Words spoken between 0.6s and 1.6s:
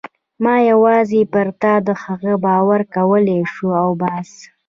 یوازې پر